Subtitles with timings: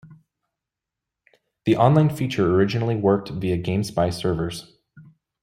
[1.65, 4.75] The online feature originally worked via GameSpy servers.